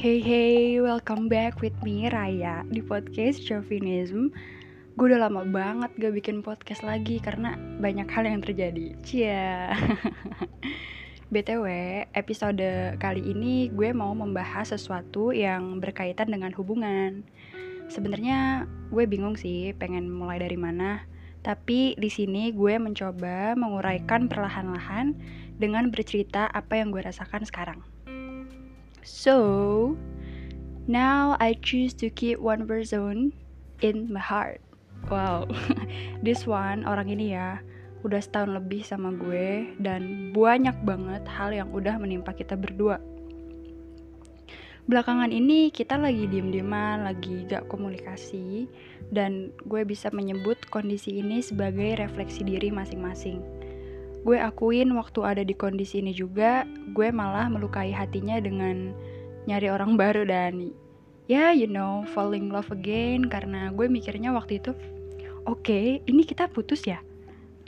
Hey 0.00 0.24
hey, 0.24 0.80
welcome 0.80 1.28
back 1.28 1.60
with 1.60 1.76
me 1.84 2.08
Raya 2.08 2.64
di 2.72 2.80
podcast 2.80 3.44
Chauvinism. 3.44 4.32
Gue 4.96 5.12
udah 5.12 5.28
lama 5.28 5.44
banget 5.44 5.92
gak 6.00 6.16
bikin 6.16 6.40
podcast 6.40 6.80
lagi 6.80 7.20
karena 7.20 7.60
banyak 7.84 8.08
hal 8.08 8.24
yang 8.24 8.40
terjadi. 8.40 8.96
Cia. 9.04 9.76
BTW, 11.36 11.68
episode 12.16 12.96
kali 12.96 13.28
ini 13.28 13.68
gue 13.76 13.92
mau 13.92 14.16
membahas 14.16 14.72
sesuatu 14.72 15.36
yang 15.36 15.84
berkaitan 15.84 16.32
dengan 16.32 16.56
hubungan. 16.56 17.20
Sebenarnya 17.92 18.64
gue 18.88 19.04
bingung 19.04 19.36
sih 19.36 19.76
pengen 19.76 20.08
mulai 20.08 20.40
dari 20.40 20.56
mana, 20.56 21.04
tapi 21.44 21.92
di 22.00 22.08
sini 22.08 22.56
gue 22.56 22.80
mencoba 22.80 23.52
menguraikan 23.52 24.32
perlahan-lahan 24.32 25.12
dengan 25.60 25.92
bercerita 25.92 26.48
apa 26.48 26.80
yang 26.80 26.88
gue 26.88 27.04
rasakan 27.04 27.44
sekarang. 27.44 27.84
So, 29.10 29.98
now 30.86 31.34
I 31.42 31.58
choose 31.58 31.98
to 31.98 32.14
keep 32.14 32.38
one 32.38 32.62
person 32.70 33.34
in 33.82 34.06
my 34.06 34.22
heart. 34.22 34.62
Wow, 35.10 35.50
this 36.24 36.46
one 36.46 36.86
orang 36.86 37.10
ini 37.10 37.34
ya 37.34 37.58
udah 38.06 38.22
setahun 38.22 38.54
lebih 38.54 38.86
sama 38.86 39.10
gue 39.10 39.74
dan 39.82 40.30
banyak 40.30 40.78
banget 40.86 41.26
hal 41.26 41.50
yang 41.50 41.74
udah 41.74 41.98
menimpa 41.98 42.30
kita 42.38 42.54
berdua. 42.54 43.02
Belakangan 44.86 45.34
ini 45.34 45.74
kita 45.74 45.98
lagi 45.98 46.30
diem-dieman, 46.30 47.02
lagi 47.02 47.50
gak 47.50 47.66
komunikasi 47.66 48.70
dan 49.10 49.50
gue 49.66 49.82
bisa 49.82 50.14
menyebut 50.14 50.56
kondisi 50.70 51.18
ini 51.18 51.42
sebagai 51.42 51.98
refleksi 51.98 52.46
diri 52.46 52.70
masing-masing 52.70 53.59
gue 54.20 54.36
akuin 54.36 54.92
waktu 54.96 55.20
ada 55.24 55.42
di 55.44 55.56
kondisi 55.56 56.04
ini 56.04 56.12
juga 56.12 56.68
gue 56.92 57.08
malah 57.08 57.48
melukai 57.48 57.88
hatinya 57.88 58.36
dengan 58.36 58.92
nyari 59.48 59.72
orang 59.72 59.96
baru 59.96 60.28
dan 60.28 60.72
ya 61.30 61.48
yeah, 61.48 61.50
you 61.54 61.64
know 61.64 62.04
falling 62.12 62.52
love 62.52 62.68
again 62.68 63.24
karena 63.24 63.72
gue 63.72 63.88
mikirnya 63.88 64.28
waktu 64.34 64.60
itu 64.60 64.76
oke 65.48 65.64
okay, 65.64 66.04
ini 66.04 66.26
kita 66.26 66.50
putus 66.52 66.84
ya? 66.84 67.00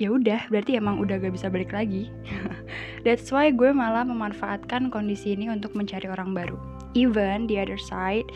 Ya 0.00 0.10
udah 0.10 0.50
berarti 0.50 0.76
emang 0.76 0.98
udah 0.98 1.20
gak 1.20 1.36
bisa 1.36 1.46
balik 1.52 1.70
lagi. 1.70 2.10
That's 3.06 3.28
why 3.30 3.52
gue 3.54 3.70
malah 3.70 4.02
memanfaatkan 4.02 4.90
kondisi 4.90 5.36
ini 5.36 5.52
untuk 5.52 5.76
mencari 5.78 6.10
orang 6.10 6.34
baru. 6.34 6.58
Even 6.92 7.46
the 7.48 7.60
other 7.60 7.78
side 7.80 8.26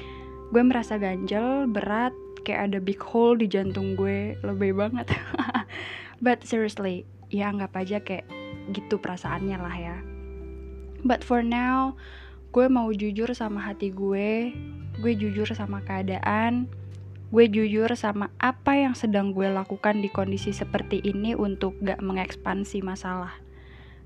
gue 0.54 0.62
merasa 0.62 0.94
ganjel 0.96 1.66
berat 1.66 2.14
kayak 2.46 2.70
ada 2.70 2.78
big 2.78 3.02
hole 3.02 3.34
di 3.34 3.50
jantung 3.50 3.98
gue 3.98 4.38
lebih 4.46 4.78
banget. 4.78 5.10
But 6.24 6.46
seriously 6.46 7.04
ya 7.30 7.50
anggap 7.50 7.72
aja 7.78 7.98
kayak 8.02 8.26
gitu 8.70 8.98
perasaannya 8.98 9.58
lah 9.58 9.76
ya. 9.76 9.96
But 11.06 11.22
for 11.22 11.42
now 11.42 11.94
gue 12.50 12.66
mau 12.72 12.88
jujur 12.88 13.30
sama 13.36 13.60
hati 13.62 13.92
gue 13.92 14.54
gue 14.96 15.12
jujur 15.12 15.44
sama 15.52 15.84
keadaan 15.84 16.72
gue 17.26 17.44
jujur 17.50 17.90
sama 17.98 18.30
apa 18.38 18.78
yang 18.78 18.94
sedang 18.94 19.34
gue 19.34 19.50
lakukan 19.50 19.98
di 19.98 20.08
kondisi 20.08 20.54
seperti 20.54 21.02
ini 21.02 21.34
untuk 21.34 21.74
gak 21.82 21.98
mengekspansi 21.98 22.86
masalah. 22.86 23.34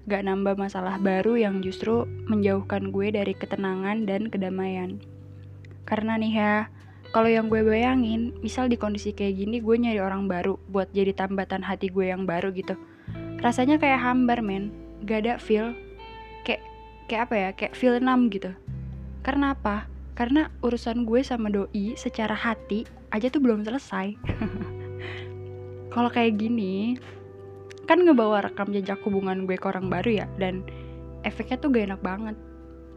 Gak 0.09 0.25
nambah 0.25 0.57
masalah 0.57 0.97
baru 0.97 1.37
yang 1.37 1.61
justru 1.61 2.09
menjauhkan 2.27 2.89
gue 2.89 3.13
dari 3.13 3.37
ketenangan 3.37 4.09
dan 4.09 4.33
kedamaian. 4.33 5.05
Karena 5.85 6.17
nih 6.17 6.33
ya 6.33 6.55
kalau 7.13 7.29
yang 7.29 7.53
gue 7.53 7.61
bayangin 7.61 8.33
misal 8.41 8.73
di 8.73 8.81
kondisi 8.81 9.13
kayak 9.13 9.37
gini 9.37 9.61
gue 9.61 9.77
nyari 9.77 10.01
orang 10.01 10.25
baru 10.25 10.57
buat 10.73 10.89
jadi 10.91 11.13
tambatan 11.13 11.61
hati 11.61 11.93
gue 11.93 12.09
yang 12.09 12.25
baru 12.25 12.57
gitu 12.57 12.81
rasanya 13.41 13.80
kayak 13.80 14.00
hambar 14.00 14.44
men. 14.44 14.72
Gak 15.08 15.24
ada 15.27 15.34
feel. 15.41 15.72
Kayak 16.44 16.62
kayak 17.08 17.22
apa 17.28 17.34
ya? 17.34 17.50
Kayak 17.56 17.74
feel 17.77 17.96
enam 17.96 18.28
gitu. 18.28 18.52
Karena 19.24 19.56
apa? 19.56 19.89
Karena 20.17 20.52
urusan 20.61 21.08
gue 21.08 21.24
sama 21.24 21.48
doi 21.48 21.96
secara 21.96 22.36
hati 22.36 22.84
aja 23.11 23.33
tuh 23.33 23.40
belum 23.40 23.64
selesai. 23.64 24.17
Kalau 25.92 26.11
kayak 26.12 26.39
gini 26.39 27.00
kan 27.90 28.06
ngebawa 28.06 28.46
rekam 28.46 28.70
jejak 28.70 29.02
hubungan 29.02 29.50
gue 29.50 29.58
ke 29.58 29.67
orang 29.67 29.90
baru 29.90 30.23
ya 30.23 30.27
dan 30.39 30.62
efeknya 31.27 31.58
tuh 31.58 31.74
gak 31.74 31.90
enak 31.90 32.02
banget. 32.05 32.36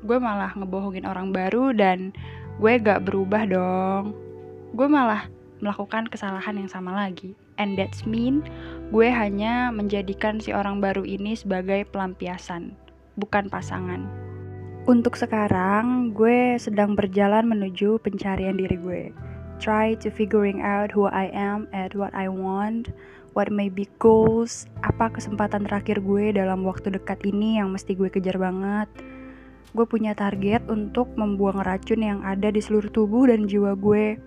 Gue 0.04 0.20
malah 0.20 0.54
ngebohongin 0.54 1.08
orang 1.08 1.34
baru 1.34 1.74
dan 1.74 2.14
gue 2.60 2.74
gak 2.78 3.08
berubah 3.08 3.48
dong. 3.50 4.14
Gue 4.76 4.86
malah 4.86 5.26
melakukan 5.64 6.12
kesalahan 6.12 6.60
yang 6.60 6.70
sama 6.70 6.94
lagi. 6.94 7.34
And 7.58 7.80
that's 7.80 8.04
mean 8.04 8.44
gue 8.94 9.10
hanya 9.10 9.74
menjadikan 9.74 10.38
si 10.38 10.54
orang 10.54 10.78
baru 10.78 11.02
ini 11.02 11.34
sebagai 11.34 11.82
pelampiasan, 11.90 12.78
bukan 13.18 13.50
pasangan. 13.50 14.06
Untuk 14.86 15.18
sekarang, 15.18 16.14
gue 16.14 16.62
sedang 16.62 16.94
berjalan 16.94 17.50
menuju 17.50 17.98
pencarian 18.06 18.54
diri 18.54 18.78
gue. 18.78 19.04
Try 19.58 19.98
to 19.98 20.14
figuring 20.14 20.62
out 20.62 20.94
who 20.94 21.10
I 21.10 21.34
am 21.34 21.66
and 21.74 21.90
what 21.98 22.14
I 22.14 22.30
want, 22.30 22.94
what 23.34 23.50
may 23.50 23.74
be 23.74 23.90
goals, 23.98 24.70
apa 24.86 25.10
kesempatan 25.10 25.66
terakhir 25.66 25.98
gue 26.06 26.30
dalam 26.30 26.62
waktu 26.62 26.94
dekat 26.94 27.26
ini 27.26 27.58
yang 27.58 27.74
mesti 27.74 27.98
gue 27.98 28.14
kejar 28.14 28.38
banget. 28.38 28.94
Gue 29.74 29.90
punya 29.90 30.14
target 30.14 30.70
untuk 30.70 31.10
membuang 31.18 31.66
racun 31.66 32.06
yang 32.06 32.22
ada 32.22 32.54
di 32.54 32.62
seluruh 32.62 32.94
tubuh 32.94 33.26
dan 33.26 33.50
jiwa 33.50 33.74
gue 33.74 34.22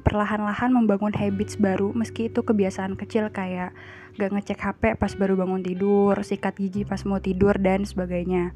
perlahan-lahan 0.00 0.70
membangun 0.72 1.14
habits 1.14 1.58
baru 1.58 1.92
meski 1.92 2.30
itu 2.30 2.42
kebiasaan 2.42 2.96
kecil 2.98 3.28
kayak 3.34 3.76
gak 4.18 4.30
ngecek 4.34 4.58
HP 4.58 4.82
pas 4.98 5.12
baru 5.14 5.38
bangun 5.38 5.62
tidur, 5.62 6.18
sikat 6.18 6.58
gigi 6.58 6.82
pas 6.82 7.02
mau 7.06 7.22
tidur 7.22 7.54
dan 7.58 7.86
sebagainya. 7.86 8.50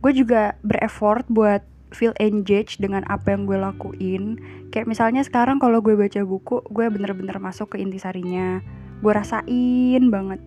Gue 0.00 0.16
juga 0.16 0.58
berefort 0.66 1.28
buat 1.28 1.62
feel 1.92 2.14
engaged 2.22 2.80
dengan 2.80 3.04
apa 3.10 3.34
yang 3.34 3.44
gue 3.46 3.58
lakuin. 3.58 4.38
Kayak 4.70 4.88
misalnya 4.88 5.22
sekarang 5.26 5.58
kalau 5.58 5.82
gue 5.82 5.94
baca 5.98 6.22
buku, 6.24 6.62
gue 6.70 6.86
bener-bener 6.88 7.36
masuk 7.38 7.76
ke 7.76 7.82
intisarinya. 7.82 8.64
Gue 9.04 9.12
rasain 9.12 10.02
banget. 10.08 10.40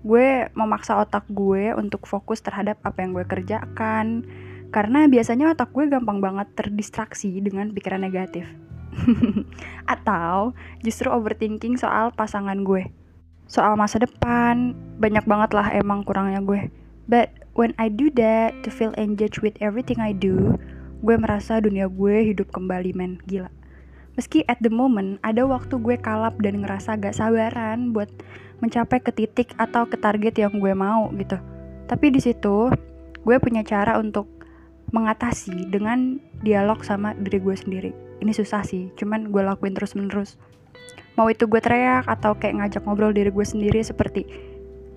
Gue 0.00 0.48
memaksa 0.56 0.96
otak 0.96 1.28
gue 1.28 1.76
untuk 1.76 2.08
fokus 2.08 2.40
terhadap 2.40 2.80
apa 2.82 3.04
yang 3.04 3.12
gue 3.12 3.24
kerjakan. 3.28 4.24
Karena 4.72 5.06
biasanya 5.06 5.52
otak 5.52 5.70
gue 5.76 5.86
gampang 5.88 6.18
banget 6.18 6.48
terdistraksi 6.56 7.38
dengan 7.44 7.70
pikiran 7.70 8.00
negatif. 8.00 8.48
Atau 9.92 10.52
justru 10.84 11.08
overthinking 11.10 11.76
soal 11.80 12.12
pasangan 12.14 12.60
gue. 12.62 12.88
Soal 13.50 13.74
masa 13.74 13.98
depan, 13.98 14.78
banyak 15.02 15.26
banget 15.26 15.50
lah 15.56 15.68
emang 15.74 16.06
kurangnya 16.06 16.38
gue. 16.44 16.70
But 17.10 17.34
when 17.58 17.74
I 17.82 17.90
do 17.90 18.06
that, 18.14 18.62
to 18.62 18.70
feel 18.70 18.94
engaged 18.94 19.42
with 19.42 19.58
everything 19.58 19.98
I 19.98 20.14
do, 20.14 20.54
gue 21.02 21.16
merasa 21.18 21.58
dunia 21.58 21.90
gue 21.90 22.30
hidup 22.30 22.54
kembali 22.54 22.94
men, 22.94 23.18
gila. 23.26 23.50
Meski 24.14 24.44
at 24.46 24.60
the 24.62 24.70
moment 24.70 25.18
ada 25.26 25.46
waktu 25.48 25.80
gue 25.80 25.96
kalap 25.98 26.38
dan 26.44 26.62
ngerasa 26.62 26.98
gak 26.98 27.16
sabaran 27.16 27.94
buat 27.94 28.10
mencapai 28.60 29.00
ke 29.00 29.10
titik 29.16 29.56
atau 29.56 29.88
ke 29.88 29.96
target 29.96 30.36
yang 30.36 30.60
gue 30.60 30.74
mau 30.76 31.08
gitu. 31.16 31.40
Tapi 31.88 32.12
di 32.12 32.20
situ 32.22 32.70
gue 33.24 33.36
punya 33.40 33.64
cara 33.64 33.98
untuk 33.98 34.28
mengatasi 34.90 35.70
dengan 35.70 36.18
dialog 36.42 36.82
sama 36.82 37.16
diri 37.16 37.38
gue 37.40 37.56
sendiri. 37.56 37.92
Ini 38.20 38.32
susah 38.36 38.62
sih, 38.62 38.92
cuman 39.00 39.32
gue 39.32 39.40
lakuin 39.40 39.72
terus-menerus. 39.72 40.36
Mau 41.16 41.26
itu 41.28 41.48
gue 41.48 41.60
teriak 41.60 42.06
atau 42.06 42.36
kayak 42.36 42.60
ngajak 42.60 42.82
ngobrol 42.84 43.12
diri 43.12 43.32
gue 43.32 43.44
sendiri 43.44 43.80
seperti 43.80 44.28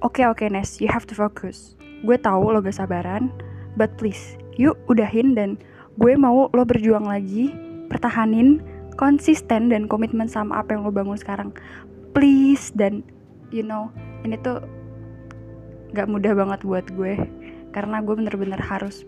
Oke 0.04 0.20
okay, 0.20 0.26
oke 0.28 0.44
okay, 0.44 0.52
Nes, 0.52 0.84
you 0.84 0.92
have 0.92 1.08
to 1.08 1.16
focus. 1.16 1.80
Gue 2.04 2.20
tahu 2.20 2.52
lo 2.52 2.60
gak 2.60 2.76
sabaran, 2.76 3.32
but 3.80 3.96
please, 3.96 4.36
yuk 4.60 4.76
udahin 4.92 5.32
dan 5.32 5.56
gue 5.96 6.20
mau 6.20 6.52
lo 6.52 6.68
berjuang 6.68 7.08
lagi, 7.08 7.56
pertahanin, 7.88 8.60
konsisten 9.00 9.72
dan 9.72 9.88
komitmen 9.88 10.28
sama 10.28 10.60
apa 10.60 10.76
yang 10.76 10.84
lo 10.84 10.92
bangun 10.92 11.16
sekarang. 11.16 11.56
Please 12.12 12.76
dan 12.76 13.00
you 13.48 13.64
know, 13.64 13.88
ini 14.28 14.36
tuh 14.44 14.60
gak 15.96 16.12
mudah 16.12 16.36
banget 16.36 16.60
buat 16.68 16.84
gue 17.00 17.16
karena 17.72 18.04
gue 18.04 18.16
bener-bener 18.20 18.60
harus 18.60 19.08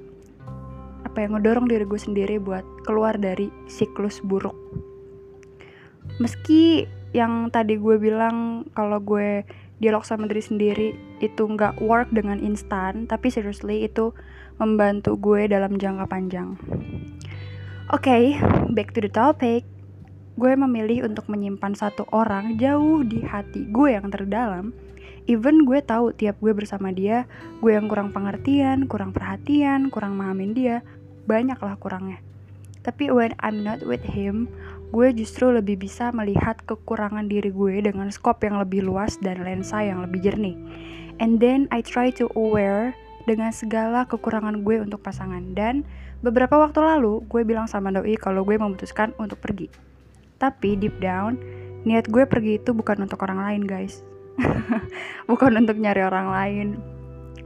apa 1.15 1.23
yang 1.23 1.39
ngedorong 1.39 1.71
diri 1.71 1.88
gue 1.88 1.95
sendiri 1.95 2.35
buat 2.44 2.67
keluar 2.83 3.15
dari 3.15 3.47
siklus 3.71 4.19
buruk. 4.19 4.51
Meski 6.19 6.91
yang 7.15 7.47
tadi 7.56 7.79
gue 7.79 7.95
bilang 7.95 8.67
kalau 8.75 9.00
gue 9.00 9.47
dialog 9.79 10.03
sama 10.03 10.27
diri 10.27 10.44
sendiri 10.44 10.89
itu 11.23 11.47
nggak 11.47 11.79
work 11.79 12.12
dengan 12.12 12.44
instan 12.44 13.07
tapi 13.07 13.31
seriously 13.31 13.88
itu 13.88 14.12
membantu 14.59 15.15
gue 15.15 15.47
dalam 15.47 15.79
jangka 15.79 16.03
panjang. 16.12 16.59
Oke 17.95 18.12
okay, 18.12 18.23
back 18.75 18.91
to 18.91 19.00
the 19.00 19.07
topic. 19.07 19.63
Gue 20.35 20.51
memilih 20.59 21.07
untuk 21.07 21.31
menyimpan 21.31 21.79
satu 21.79 22.03
orang 22.12 22.59
jauh 22.59 23.07
di 23.07 23.23
hati 23.23 23.71
gue 23.71 23.95
yang 23.95 24.12
terdalam. 24.12 24.75
Even 25.31 25.63
gue 25.63 25.79
tahu 25.79 26.12
tiap 26.12 26.44
gue 26.44 26.51
bersama 26.51 26.91
dia 26.91 27.23
gue 27.63 27.71
yang 27.71 27.88
kurang 27.88 28.12
pengertian 28.12 28.85
kurang 28.85 29.09
perhatian 29.15 29.89
kurang 29.89 30.19
memahamin 30.19 30.53
dia 30.53 30.85
banyak 31.25 31.57
lah 31.60 31.75
kurangnya. 31.77 32.22
Tapi 32.86 33.10
when 33.10 33.33
I'm 33.42 33.66
not 33.66 33.81
with 33.81 34.06
him, 34.06 34.45
gue 34.94 35.10
justru 35.12 35.50
lebih 35.50 35.81
bisa 35.81 36.13
melihat 36.13 36.62
kekurangan 36.69 37.25
diri 37.25 37.50
gue 37.50 37.81
dengan 37.81 38.13
skop 38.13 38.45
yang 38.45 38.62
lebih 38.62 38.86
luas 38.86 39.18
dan 39.18 39.42
lensa 39.42 39.81
yang 39.81 40.06
lebih 40.06 40.22
jernih. 40.22 40.54
And 41.18 41.42
then 41.42 41.66
I 41.74 41.81
try 41.81 42.13
to 42.22 42.30
aware 42.38 42.94
dengan 43.25 43.50
segala 43.50 44.06
kekurangan 44.06 44.62
gue 44.62 44.86
untuk 44.86 45.01
pasangan 45.01 45.57
dan 45.57 45.81
beberapa 46.22 46.62
waktu 46.62 46.77
lalu 46.77 47.25
gue 47.25 47.42
bilang 47.42 47.66
sama 47.66 47.89
doi 47.89 48.13
kalau 48.22 48.45
gue 48.45 48.54
memutuskan 48.56 49.18
untuk 49.18 49.42
pergi. 49.42 49.68
Tapi 50.38 50.77
deep 50.77 51.01
down 51.01 51.42
niat 51.86 52.06
gue 52.10 52.25
pergi 52.25 52.62
itu 52.62 52.74
bukan 52.74 53.06
untuk 53.06 53.22
orang 53.25 53.42
lain 53.42 53.63
guys. 53.66 54.06
bukan 55.30 55.57
untuk 55.57 55.77
nyari 55.81 56.06
orang 56.06 56.27
lain. 56.30 56.68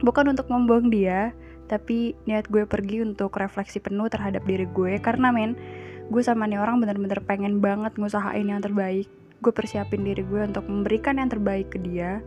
Bukan 0.00 0.32
untuk 0.32 0.48
membuang 0.48 0.88
dia, 0.88 1.32
tapi 1.70 2.18
niat 2.26 2.50
gue 2.50 2.66
pergi 2.66 3.06
untuk 3.06 3.38
refleksi 3.38 3.78
penuh 3.78 4.10
terhadap 4.10 4.42
diri 4.42 4.66
gue 4.66 4.98
karena 4.98 5.30
men 5.30 5.54
gue 6.10 6.18
sama 6.18 6.50
nih 6.50 6.58
orang 6.58 6.82
bener-bener 6.82 7.22
pengen 7.22 7.62
banget 7.62 7.94
ngusahain 7.94 8.50
yang 8.50 8.58
terbaik. 8.58 9.06
Gue 9.38 9.54
persiapin 9.54 10.02
diri 10.02 10.26
gue 10.26 10.42
untuk 10.42 10.66
memberikan 10.66 11.22
yang 11.22 11.30
terbaik 11.30 11.70
ke 11.70 11.78
dia. 11.78 12.18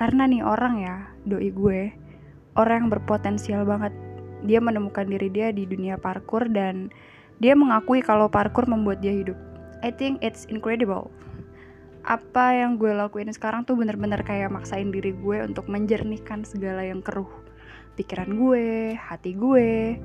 Karena 0.00 0.24
nih 0.24 0.40
orang 0.40 0.80
ya 0.80 0.96
doi 1.28 1.52
gue 1.52 1.92
orang 2.56 2.88
yang 2.88 2.90
berpotensial 2.96 3.68
banget. 3.68 3.92
Dia 4.48 4.64
menemukan 4.64 5.04
diri 5.04 5.28
dia 5.28 5.52
di 5.52 5.68
dunia 5.68 6.00
parkour 6.00 6.48
dan 6.48 6.88
dia 7.36 7.52
mengakui 7.52 8.00
kalau 8.00 8.32
parkour 8.32 8.64
membuat 8.64 9.04
dia 9.04 9.12
hidup. 9.12 9.36
I 9.84 9.92
think 9.92 10.24
it's 10.24 10.48
incredible. 10.48 11.12
Apa 12.08 12.56
yang 12.56 12.80
gue 12.80 12.96
lakuin 12.96 13.28
sekarang 13.28 13.68
tuh 13.68 13.76
bener-bener 13.76 14.24
kayak 14.24 14.48
maksain 14.48 14.88
diri 14.88 15.12
gue 15.12 15.44
untuk 15.44 15.68
menjernihkan 15.68 16.48
segala 16.48 16.88
yang 16.88 17.04
keruh 17.04 17.45
pikiran 17.96 18.28
gue, 18.36 18.94
hati 19.00 19.32
gue. 19.32 19.96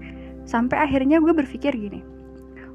Sampai 0.47 0.81
akhirnya 0.81 1.21
gue 1.21 1.35
berpikir 1.35 1.75
gini 1.75 2.21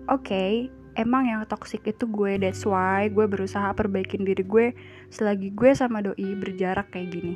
oke 0.06 0.22
okay, 0.22 0.70
emang 0.94 1.26
yang 1.26 1.42
toxic 1.50 1.82
itu 1.86 2.06
gue 2.06 2.38
that's 2.38 2.62
why 2.62 3.10
gue 3.10 3.26
berusaha 3.26 3.74
perbaikin 3.74 4.22
diri 4.22 4.46
gue 4.46 4.66
selagi 5.10 5.50
gue 5.52 5.70
sama 5.74 6.02
doi 6.02 6.34
berjarak 6.38 6.94
kayak 6.94 7.10
gini. 7.14 7.34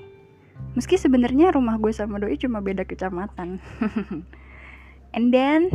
Meski 0.78 0.94
sebenarnya 0.94 1.50
rumah 1.50 1.80
gue 1.82 1.90
sama 1.90 2.22
doi 2.22 2.38
cuma 2.38 2.62
beda 2.62 2.86
kecamatan. 2.86 3.58
And 5.16 5.34
then 5.34 5.74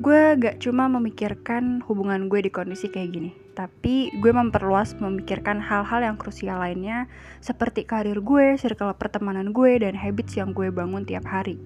gue 0.00 0.20
gak 0.36 0.60
cuma 0.64 0.88
memikirkan 0.88 1.84
hubungan 1.84 2.28
gue 2.28 2.44
di 2.44 2.50
kondisi 2.52 2.88
kayak 2.88 3.10
gini 3.12 3.30
tapi 3.60 4.08
gue 4.16 4.32
memperluas 4.32 4.96
memikirkan 4.96 5.60
hal-hal 5.60 6.00
yang 6.00 6.16
krusial 6.16 6.64
lainnya 6.64 7.12
seperti 7.44 7.84
karir 7.84 8.16
gue, 8.24 8.56
circle 8.56 8.96
pertemanan 8.96 9.52
gue, 9.52 9.76
dan 9.84 9.92
habits 9.92 10.32
yang 10.32 10.56
gue 10.56 10.72
bangun 10.72 11.04
tiap 11.04 11.28
hari. 11.28 11.60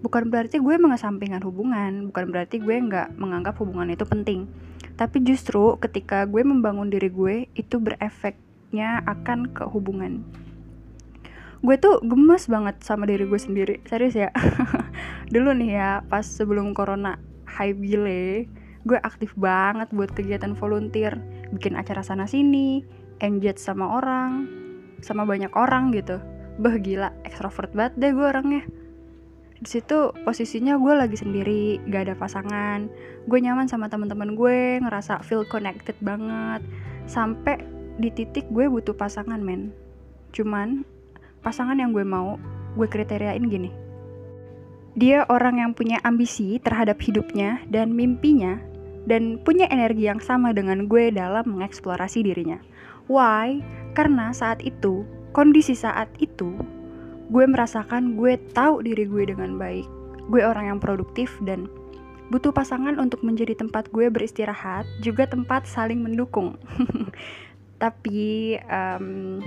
Bukan 0.00 0.32
berarti 0.32 0.56
gue 0.56 0.80
mengesampingkan 0.80 1.44
hubungan, 1.44 2.08
bukan 2.08 2.32
berarti 2.32 2.56
gue 2.56 2.72
gak 2.88 3.12
menganggap 3.20 3.52
hubungan 3.60 3.92
itu 3.92 4.08
penting. 4.08 4.48
Tapi 4.96 5.20
justru 5.28 5.76
ketika 5.76 6.24
gue 6.24 6.40
membangun 6.40 6.88
diri 6.88 7.12
gue, 7.12 7.52
itu 7.52 7.76
berefeknya 7.76 9.04
akan 9.04 9.52
ke 9.52 9.68
hubungan. 9.68 10.24
Gue 11.60 11.76
tuh 11.76 12.00
gemes 12.00 12.48
banget 12.48 12.80
sama 12.80 13.04
diri 13.04 13.28
gue 13.28 13.40
sendiri, 13.40 13.84
serius 13.84 14.16
ya. 14.16 14.32
Dulu 15.36 15.52
nih 15.52 15.70
ya, 15.76 15.90
pas 16.08 16.24
sebelum 16.24 16.72
corona 16.72 17.20
hype 17.44 17.84
gile 17.84 18.48
gue 18.86 18.98
aktif 19.02 19.34
banget 19.34 19.90
buat 19.90 20.14
kegiatan 20.14 20.54
volunteer. 20.54 21.18
Bikin 21.50 21.74
acara 21.74 22.06
sana 22.06 22.30
sini 22.30 22.86
engage 23.18 23.58
sama 23.58 23.98
orang 23.98 24.46
sama 25.02 25.26
banyak 25.26 25.50
orang 25.58 25.90
gitu. 25.92 26.22
Bah 26.56 26.78
gila 26.78 27.12
ekstrovert 27.26 27.74
banget 27.74 27.98
deh 27.98 28.12
gue 28.14 28.26
orangnya. 28.26 28.62
Di 29.56 29.68
situ 29.68 30.12
posisinya 30.24 30.78
gue 30.78 30.94
lagi 30.94 31.16
sendiri 31.18 31.82
gak 31.90 32.08
ada 32.08 32.14
pasangan. 32.14 32.86
Gue 33.26 33.42
nyaman 33.42 33.66
sama 33.66 33.90
teman-teman 33.90 34.38
gue 34.38 34.80
ngerasa 34.80 35.20
feel 35.26 35.42
connected 35.48 35.98
banget. 36.00 36.62
Sampai 37.10 37.60
di 37.98 38.12
titik 38.14 38.46
gue 38.54 38.70
butuh 38.70 38.94
pasangan 38.94 39.40
men. 39.42 39.74
Cuman 40.30 40.84
pasangan 41.40 41.76
yang 41.76 41.90
gue 41.90 42.04
mau 42.04 42.38
gue 42.76 42.88
kriteriain 42.88 43.42
gini. 43.48 43.72
Dia 44.96 45.28
orang 45.28 45.60
yang 45.60 45.72
punya 45.76 46.00
ambisi 46.04 46.56
terhadap 46.56 46.96
hidupnya 47.04 47.60
dan 47.68 47.92
mimpinya 47.92 48.56
dan 49.06 49.38
punya 49.42 49.70
energi 49.70 50.10
yang 50.10 50.18
sama 50.18 50.50
dengan 50.50 50.90
gue 50.90 51.14
dalam 51.14 51.46
mengeksplorasi 51.46 52.26
dirinya. 52.26 52.58
Why? 53.06 53.62
Karena 53.94 54.34
saat 54.34 54.60
itu, 54.66 55.06
kondisi 55.30 55.72
saat 55.78 56.10
itu, 56.18 56.58
gue 57.30 57.44
merasakan 57.46 58.18
gue 58.18 58.36
tahu 58.52 58.82
diri 58.82 59.06
gue 59.06 59.30
dengan 59.30 59.56
baik. 59.56 59.86
Gue 60.26 60.42
orang 60.42 60.74
yang 60.74 60.80
produktif 60.82 61.38
dan 61.46 61.70
butuh 62.34 62.50
pasangan 62.50 62.98
untuk 62.98 63.22
menjadi 63.22 63.54
tempat 63.54 63.86
gue 63.94 64.10
beristirahat, 64.10 64.84
juga 65.00 65.30
tempat 65.30 65.70
saling 65.70 66.02
mendukung. 66.02 66.58
Tapi 67.82 68.58
um, 68.66 69.38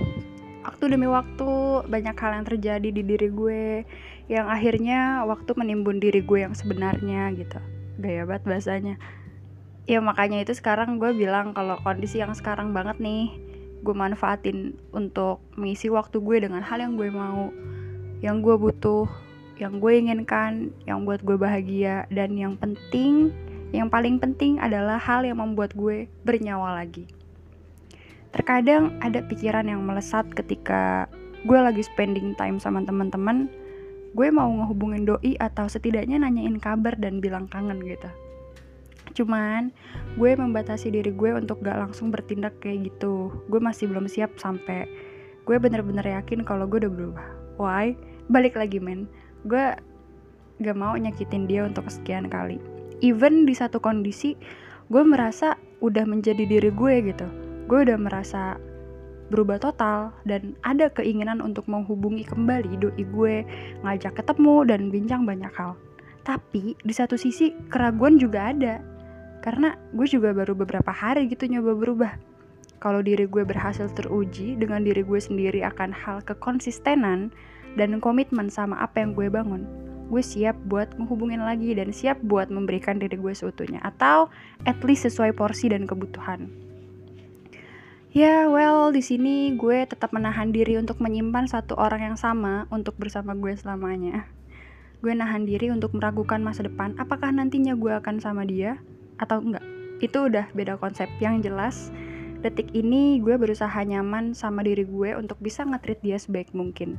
waktu 0.64 0.84
demi 0.92 1.08
waktu 1.08 1.48
banyak 1.88 2.16
hal 2.16 2.32
yang 2.40 2.46
terjadi 2.48 2.88
di 2.92 3.02
diri 3.04 3.28
gue 3.32 3.84
yang 4.30 4.46
akhirnya 4.46 5.24
waktu 5.24 5.50
menimbun 5.56 5.98
diri 5.98 6.20
gue 6.22 6.44
yang 6.44 6.54
sebenarnya 6.54 7.32
gitu 7.34 7.58
gaya 8.00 8.24
banget 8.24 8.44
bahasanya 8.48 8.94
ya 9.90 9.98
makanya 9.98 10.38
itu 10.46 10.54
sekarang 10.54 11.02
gue 11.02 11.10
bilang 11.10 11.50
kalau 11.50 11.74
kondisi 11.82 12.22
yang 12.22 12.30
sekarang 12.30 12.70
banget 12.70 13.02
nih 13.02 13.34
gue 13.82 13.90
manfaatin 13.90 14.78
untuk 14.94 15.42
mengisi 15.58 15.90
waktu 15.90 16.22
gue 16.22 16.46
dengan 16.46 16.62
hal 16.62 16.78
yang 16.78 16.94
gue 16.94 17.10
mau 17.10 17.50
yang 18.22 18.38
gue 18.38 18.54
butuh 18.54 19.10
yang 19.58 19.82
gue 19.82 19.92
inginkan 19.98 20.70
yang 20.86 21.02
buat 21.02 21.26
gue 21.26 21.34
bahagia 21.34 22.06
dan 22.14 22.38
yang 22.38 22.54
penting 22.54 23.34
yang 23.74 23.90
paling 23.90 24.22
penting 24.22 24.62
adalah 24.62 24.94
hal 24.94 25.26
yang 25.26 25.42
membuat 25.42 25.74
gue 25.78 26.10
bernyawa 26.26 26.74
lagi. 26.82 27.06
Terkadang 28.34 28.98
ada 28.98 29.22
pikiran 29.22 29.62
yang 29.62 29.82
melesat 29.86 30.26
ketika 30.34 31.06
gue 31.46 31.54
lagi 31.54 31.86
spending 31.86 32.34
time 32.34 32.58
sama 32.58 32.82
teman-teman. 32.82 33.46
Gue 34.10 34.26
mau 34.34 34.50
ngehubungin 34.50 35.06
doi 35.06 35.38
atau 35.38 35.70
setidaknya 35.70 36.18
nanyain 36.18 36.58
kabar 36.58 36.98
dan 36.98 37.22
bilang 37.22 37.46
kangen 37.46 37.78
gitu 37.86 38.10
cuman 39.12 39.74
gue 40.18 40.32
membatasi 40.34 40.90
diri 40.90 41.10
gue 41.14 41.30
untuk 41.34 41.62
gak 41.62 41.78
langsung 41.78 42.10
bertindak 42.10 42.56
kayak 42.62 42.90
gitu. 42.92 43.30
Gue 43.50 43.60
masih 43.62 43.90
belum 43.90 44.06
siap 44.10 44.36
sampai 44.38 44.86
gue 45.44 45.56
bener-bener 45.56 46.04
yakin 46.04 46.46
kalau 46.46 46.66
gue 46.66 46.82
udah 46.86 46.92
berubah. 46.92 47.26
Why? 47.58 47.94
Balik 48.30 48.58
lagi 48.58 48.78
men. 48.78 49.10
Gue 49.46 49.74
gak 50.60 50.76
mau 50.76 50.94
nyakitin 50.94 51.48
dia 51.48 51.66
untuk 51.66 51.88
sekian 51.88 52.28
kali. 52.28 52.60
Even 53.00 53.48
di 53.48 53.56
satu 53.56 53.80
kondisi 53.80 54.36
gue 54.90 55.02
merasa 55.06 55.56
udah 55.80 56.04
menjadi 56.04 56.44
diri 56.44 56.70
gue 56.70 56.94
gitu. 57.12 57.26
Gue 57.70 57.86
udah 57.86 57.96
merasa 57.96 58.58
berubah 59.30 59.62
total 59.62 60.10
dan 60.26 60.58
ada 60.66 60.90
keinginan 60.90 61.38
untuk 61.38 61.64
menghubungi 61.70 62.26
kembali 62.26 62.82
doi 62.82 63.04
gue, 63.06 63.36
ngajak 63.86 64.18
ketemu 64.18 64.66
dan 64.66 64.90
bincang 64.90 65.22
banyak 65.22 65.54
hal. 65.54 65.78
Tapi 66.26 66.76
di 66.76 66.92
satu 66.92 67.16
sisi 67.16 67.54
keraguan 67.72 68.20
juga 68.20 68.52
ada. 68.52 68.82
Karena 69.40 69.76
gue 69.96 70.04
juga 70.04 70.36
baru 70.36 70.52
beberapa 70.52 70.92
hari 70.92 71.28
gitu 71.28 71.48
nyoba 71.48 71.72
berubah. 71.76 72.12
Kalau 72.80 73.04
diri 73.04 73.28
gue 73.28 73.44
berhasil 73.44 73.92
teruji 73.92 74.56
dengan 74.56 74.80
diri 74.80 75.04
gue 75.04 75.20
sendiri 75.20 75.60
akan 75.64 75.92
hal 75.92 76.24
kekonsistenan 76.24 77.28
dan 77.76 78.00
komitmen 78.00 78.48
sama 78.48 78.80
apa 78.80 79.04
yang 79.04 79.12
gue 79.12 79.28
bangun, 79.28 79.68
gue 80.10 80.22
siap 80.24 80.56
buat 80.66 80.90
menghubungin 80.96 81.44
lagi 81.44 81.76
dan 81.76 81.92
siap 81.92 82.18
buat 82.24 82.48
memberikan 82.48 82.98
diri 82.98 83.14
gue 83.14 83.30
seutuhnya 83.36 83.78
atau 83.84 84.32
at 84.64 84.80
least 84.82 85.06
sesuai 85.06 85.36
porsi 85.36 85.70
dan 85.70 85.84
kebutuhan. 85.84 86.50
Ya, 88.10 88.50
well, 88.50 88.90
di 88.90 89.06
sini 89.06 89.54
gue 89.54 89.86
tetap 89.86 90.10
menahan 90.10 90.50
diri 90.50 90.74
untuk 90.74 90.98
menyimpan 90.98 91.46
satu 91.46 91.78
orang 91.78 92.10
yang 92.10 92.18
sama 92.18 92.66
untuk 92.74 92.98
bersama 92.98 93.38
gue 93.38 93.54
selamanya. 93.54 94.26
Gue 94.98 95.14
nahan 95.14 95.46
diri 95.46 95.70
untuk 95.70 95.94
meragukan 95.94 96.42
masa 96.42 96.66
depan, 96.66 96.98
apakah 96.98 97.30
nantinya 97.30 97.78
gue 97.78 97.94
akan 97.94 98.18
sama 98.18 98.42
dia 98.42 98.82
atau 99.20 99.44
enggak. 99.44 99.62
Itu 100.00 100.32
udah 100.32 100.48
beda 100.56 100.80
konsep 100.80 101.06
yang 101.20 101.44
jelas. 101.44 101.92
Detik 102.40 102.72
ini 102.72 103.20
gue 103.20 103.36
berusaha 103.36 103.76
nyaman 103.84 104.32
sama 104.32 104.64
diri 104.64 104.88
gue 104.88 105.12
untuk 105.12 105.36
bisa 105.44 105.60
ngetrit 105.60 106.00
dia 106.00 106.16
sebaik 106.16 106.56
mungkin. 106.56 106.96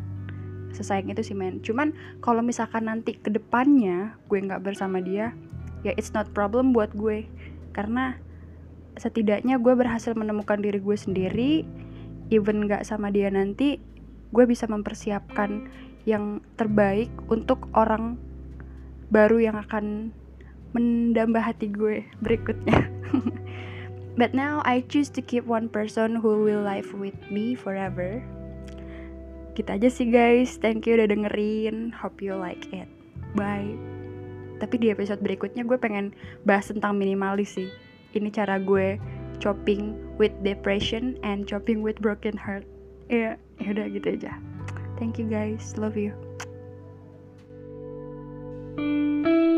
Sesayang 0.72 1.10
itu 1.10 1.26
sih 1.26 1.36
men. 1.36 1.60
Cuman 1.66 1.92
kalau 2.22 2.46
misalkan 2.46 2.86
nanti 2.86 3.18
ke 3.18 3.34
depannya 3.34 4.14
gue 4.30 4.38
nggak 4.38 4.62
bersama 4.62 5.02
dia, 5.02 5.34
ya 5.82 5.92
it's 5.98 6.14
not 6.14 6.30
problem 6.32 6.72
buat 6.78 6.94
gue. 6.94 7.26
Karena 7.74 8.16
setidaknya 9.02 9.58
gue 9.58 9.74
berhasil 9.74 10.14
menemukan 10.14 10.62
diri 10.62 10.78
gue 10.78 10.98
sendiri 10.98 11.52
even 12.32 12.68
gak 12.68 12.88
sama 12.88 13.12
dia 13.12 13.28
nanti 13.28 13.80
gue 14.32 14.46
bisa 14.48 14.68
mempersiapkan 14.68 15.68
yang 16.08 16.40
terbaik 16.56 17.12
untuk 17.28 17.68
orang 17.76 18.18
baru 19.12 19.44
yang 19.44 19.60
akan 19.60 20.16
mendambah 20.72 21.44
hati 21.44 21.72
gue 21.72 22.04
berikutnya. 22.24 22.88
But 24.20 24.36
now 24.36 24.60
I 24.68 24.84
choose 24.92 25.08
to 25.16 25.22
keep 25.24 25.48
one 25.48 25.72
person 25.72 26.20
who 26.20 26.44
will 26.44 26.64
live 26.64 26.92
with 26.94 27.16
me 27.32 27.56
forever. 27.56 28.20
Kita 29.56 29.80
aja 29.80 29.88
sih 29.92 30.12
guys, 30.12 30.60
thank 30.60 30.88
you 30.88 31.00
udah 31.00 31.12
dengerin. 31.12 31.96
Hope 31.96 32.20
you 32.20 32.36
like 32.36 32.68
it. 32.76 32.88
Bye. 33.36 33.76
Tapi 34.60 34.78
di 34.78 34.88
episode 34.94 35.24
berikutnya 35.24 35.66
gue 35.66 35.80
pengen 35.80 36.14
bahas 36.44 36.70
tentang 36.70 37.00
minimalis 37.00 37.56
sih. 37.56 37.72
Ini 38.12 38.30
cara 38.30 38.60
gue 38.60 39.00
chopping 39.40 39.96
with 40.20 40.36
depression 40.44 41.18
and 41.26 41.48
chopping 41.48 41.82
with 41.82 41.98
broken 42.04 42.36
heart. 42.36 42.68
Iya, 43.08 43.36
ya, 43.60 43.64
yeah, 43.64 43.72
udah 43.74 43.86
gitu 43.92 44.08
aja. 44.22 44.32
Thank 45.00 45.18
you 45.18 45.28
guys. 45.28 45.76
Love 45.80 45.98
you. 45.98 46.14
thank 48.72 49.26
you 49.28 49.51